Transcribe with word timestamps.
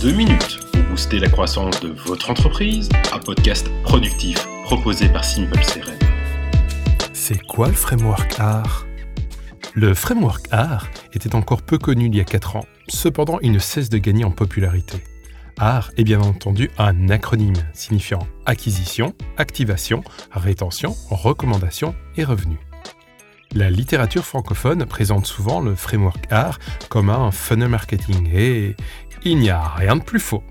2 0.00 0.12
minutes 0.12 0.60
pour 0.72 0.82
booster 0.84 1.18
la 1.18 1.28
croissance 1.28 1.80
de 1.80 1.88
votre 1.88 2.30
entreprise, 2.30 2.88
un 3.12 3.18
podcast 3.18 3.68
productif 3.82 4.46
proposé 4.62 5.08
par 5.08 5.24
Simple 5.24 5.58
CRM. 5.58 5.98
C'est 7.12 7.44
quoi 7.44 7.66
le 7.66 7.72
framework 7.72 8.38
art? 8.38 8.86
Le 9.74 9.94
framework 9.94 10.46
art 10.52 10.86
était 11.14 11.34
encore 11.34 11.62
peu 11.62 11.78
connu 11.78 12.06
il 12.06 12.14
y 12.14 12.20
a 12.20 12.24
4 12.24 12.54
ans, 12.54 12.64
cependant 12.88 13.40
il 13.42 13.50
ne 13.50 13.58
cesse 13.58 13.88
de 13.88 13.98
gagner 13.98 14.24
en 14.24 14.30
popularité. 14.30 15.02
ART 15.58 15.90
est 15.96 16.04
bien 16.04 16.20
entendu 16.20 16.70
un 16.78 17.08
acronyme 17.08 17.56
signifiant 17.72 18.24
acquisition, 18.46 19.16
activation, 19.36 20.04
rétention, 20.30 20.94
recommandation 21.10 21.96
et 22.16 22.22
revenu. 22.22 22.58
La 23.54 23.70
littérature 23.70 24.26
francophone 24.26 24.84
présente 24.84 25.26
souvent 25.26 25.60
le 25.60 25.74
framework 25.74 26.30
art 26.30 26.58
comme 26.90 27.08
un 27.08 27.30
funnel 27.30 27.68
marketing 27.68 28.28
et 28.30 28.76
il 29.24 29.38
n'y 29.38 29.50
a 29.50 29.62
rien 29.62 29.96
de 29.96 30.02
plus 30.02 30.20
faux. 30.20 30.42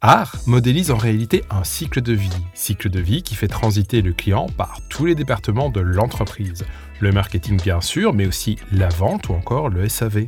Art 0.00 0.36
modélise 0.46 0.90
en 0.90 0.98
réalité 0.98 1.42
un 1.48 1.64
cycle 1.64 2.02
de 2.02 2.12
vie, 2.12 2.28
cycle 2.52 2.90
de 2.90 3.00
vie 3.00 3.22
qui 3.22 3.34
fait 3.34 3.48
transiter 3.48 4.02
le 4.02 4.12
client 4.12 4.46
par 4.56 4.80
tous 4.90 5.06
les 5.06 5.14
départements 5.14 5.70
de 5.70 5.80
l'entreprise. 5.80 6.66
Le 7.00 7.10
marketing 7.10 7.58
bien 7.60 7.80
sûr, 7.80 8.12
mais 8.12 8.26
aussi 8.26 8.58
la 8.70 8.88
vente 8.90 9.30
ou 9.30 9.32
encore 9.32 9.70
le 9.70 9.88
SAV. 9.88 10.26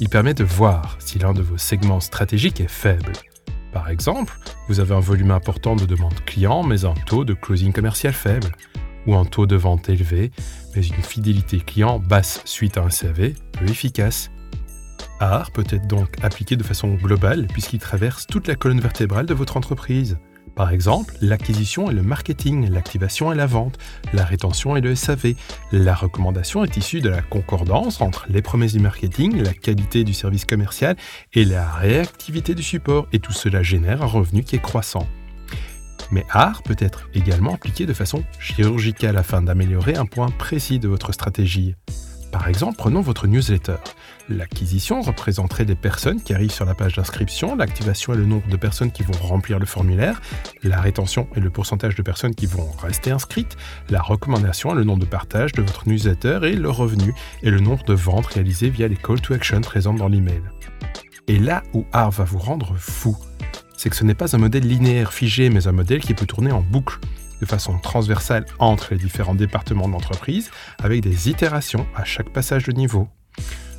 Il 0.00 0.08
permet 0.08 0.34
de 0.34 0.42
voir 0.42 0.96
si 0.98 1.20
l'un 1.20 1.34
de 1.34 1.42
vos 1.42 1.56
segments 1.56 2.00
stratégiques 2.00 2.60
est 2.60 2.70
faible. 2.70 3.12
Par 3.72 3.90
exemple, 3.90 4.38
vous 4.68 4.80
avez 4.80 4.94
un 4.94 5.00
volume 5.00 5.30
important 5.30 5.76
de 5.76 5.86
demandes 5.86 6.24
clients 6.24 6.64
mais 6.64 6.84
un 6.84 6.94
taux 7.06 7.24
de 7.24 7.34
closing 7.34 7.72
commercial 7.72 8.12
faible 8.12 8.50
ou 9.06 9.14
un 9.14 9.24
taux 9.24 9.46
de 9.46 9.54
vente 9.54 9.88
élevé, 9.88 10.32
mais 10.74 10.84
une 10.84 11.02
fidélité 11.02 11.60
client 11.60 12.00
basse 12.00 12.42
suite 12.44 12.76
à 12.76 12.82
un 12.82 12.90
CV 12.90 13.34
peu 13.52 13.66
efficace. 13.68 14.30
AR 15.20 15.50
peut 15.50 15.64
être 15.70 15.86
donc 15.86 16.16
appliqué 16.22 16.56
de 16.56 16.62
façon 16.62 16.94
globale 16.94 17.46
puisqu'il 17.46 17.78
traverse 17.78 18.26
toute 18.26 18.48
la 18.48 18.54
colonne 18.54 18.80
vertébrale 18.80 19.26
de 19.26 19.34
votre 19.34 19.56
entreprise. 19.56 20.18
Par 20.54 20.70
exemple, 20.70 21.14
l'acquisition 21.20 21.90
et 21.90 21.94
le 21.94 22.02
marketing, 22.02 22.70
l'activation 22.70 23.30
et 23.30 23.34
la 23.34 23.44
vente, 23.44 23.76
la 24.14 24.24
rétention 24.24 24.74
et 24.74 24.80
le 24.80 24.94
SAV. 24.94 25.34
La 25.70 25.94
recommandation 25.94 26.64
est 26.64 26.78
issue 26.78 27.02
de 27.02 27.10
la 27.10 27.20
concordance 27.20 28.00
entre 28.00 28.24
les 28.30 28.40
promesses 28.40 28.72
du 28.72 28.80
marketing, 28.80 29.42
la 29.42 29.52
qualité 29.52 30.02
du 30.02 30.14
service 30.14 30.46
commercial 30.46 30.96
et 31.34 31.44
la 31.44 31.70
réactivité 31.70 32.54
du 32.54 32.62
support, 32.62 33.06
et 33.12 33.18
tout 33.18 33.34
cela 33.34 33.62
génère 33.62 34.02
un 34.02 34.06
revenu 34.06 34.44
qui 34.44 34.56
est 34.56 34.62
croissant. 34.62 35.06
Mais 36.10 36.24
art 36.30 36.62
peut 36.62 36.76
être 36.78 37.10
également 37.12 37.54
appliqué 37.54 37.84
de 37.84 37.92
façon 37.92 38.24
chirurgicale 38.38 39.18
afin 39.18 39.42
d'améliorer 39.42 39.96
un 39.96 40.06
point 40.06 40.30
précis 40.30 40.78
de 40.78 40.88
votre 40.88 41.12
stratégie. 41.12 41.74
Par 42.32 42.48
exemple, 42.48 42.76
prenons 42.76 43.00
votre 43.00 43.26
newsletter. 43.26 43.76
L'acquisition 44.28 45.02
représenterait 45.02 45.64
des 45.64 45.76
personnes 45.76 46.20
qui 46.20 46.34
arrivent 46.34 46.50
sur 46.50 46.64
la 46.64 46.74
page 46.74 46.96
d'inscription, 46.96 47.54
l'activation 47.54 48.12
est 48.12 48.16
le 48.16 48.26
nombre 48.26 48.48
de 48.48 48.56
personnes 48.56 48.90
qui 48.90 49.04
vont 49.04 49.12
remplir 49.20 49.60
le 49.60 49.66
formulaire, 49.66 50.20
la 50.64 50.80
rétention 50.80 51.28
est 51.36 51.40
le 51.40 51.50
pourcentage 51.50 51.94
de 51.94 52.02
personnes 52.02 52.34
qui 52.34 52.46
vont 52.46 52.68
rester 52.82 53.12
inscrites, 53.12 53.56
la 53.88 54.02
recommandation 54.02 54.72
est 54.72 54.74
le 54.74 54.82
nombre 54.82 55.00
de 55.00 55.08
partages 55.08 55.52
de 55.52 55.62
votre 55.62 55.88
newsletter 55.88 56.40
et 56.42 56.54
le 56.54 56.70
revenu 56.70 57.14
est 57.44 57.50
le 57.50 57.60
nombre 57.60 57.84
de 57.84 57.94
ventes 57.94 58.26
réalisées 58.26 58.68
via 58.68 58.88
les 58.88 58.96
call 58.96 59.20
to 59.20 59.32
action 59.32 59.60
présentes 59.60 59.98
dans 59.98 60.08
l'email. 60.08 60.42
Et 61.28 61.38
là 61.38 61.62
où 61.72 61.84
art 61.92 62.10
va 62.10 62.24
vous 62.24 62.38
rendre 62.38 62.74
fou, 62.76 63.16
c'est 63.76 63.90
que 63.90 63.96
ce 63.96 64.04
n'est 64.04 64.14
pas 64.14 64.34
un 64.34 64.38
modèle 64.38 64.66
linéaire 64.66 65.12
figé, 65.12 65.50
mais 65.50 65.68
un 65.68 65.72
modèle 65.72 66.00
qui 66.00 66.14
peut 66.14 66.26
tourner 66.26 66.50
en 66.50 66.62
boucle, 66.62 66.98
de 67.40 67.46
façon 67.46 67.78
transversale 67.78 68.46
entre 68.58 68.88
les 68.92 68.98
différents 68.98 69.34
départements 69.34 69.86
de 69.86 69.92
l'entreprise, 69.92 70.50
avec 70.82 71.02
des 71.02 71.28
itérations 71.28 71.86
à 71.94 72.04
chaque 72.04 72.30
passage 72.30 72.64
de 72.64 72.72
niveau. 72.72 73.08